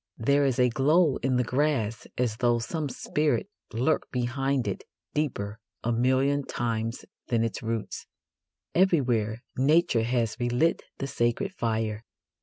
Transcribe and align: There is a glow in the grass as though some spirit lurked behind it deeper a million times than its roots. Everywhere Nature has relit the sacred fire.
There 0.17 0.45
is 0.47 0.57
a 0.57 0.69
glow 0.71 1.17
in 1.17 1.35
the 1.35 1.43
grass 1.43 2.07
as 2.17 2.37
though 2.37 2.57
some 2.57 2.89
spirit 2.89 3.51
lurked 3.71 4.11
behind 4.11 4.67
it 4.67 4.83
deeper 5.13 5.59
a 5.83 5.91
million 5.91 6.43
times 6.43 7.05
than 7.27 7.43
its 7.43 7.61
roots. 7.61 8.07
Everywhere 8.73 9.43
Nature 9.59 10.01
has 10.01 10.37
relit 10.39 10.81
the 10.97 11.05
sacred 11.05 11.53
fire. 11.53 12.03